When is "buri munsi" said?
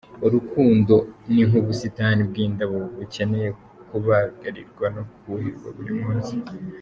5.77-6.35